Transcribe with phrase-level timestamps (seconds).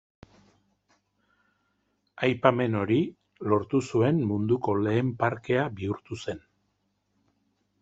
[2.27, 2.97] Aipamen hori
[3.53, 6.45] lortu zuen munduko lehen parkea bihurtu zen.